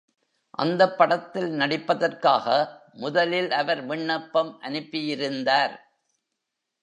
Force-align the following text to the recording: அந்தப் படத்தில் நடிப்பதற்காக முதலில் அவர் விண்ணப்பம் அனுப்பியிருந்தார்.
அந்தப் 0.53 0.97
படத்தில் 0.97 1.49
நடிப்பதற்காக 1.51 2.47
முதலில் 2.93 3.51
அவர் 3.51 3.85
விண்ணப்பம் 3.85 4.61
அனுப்பியிருந்தார். 4.61 5.75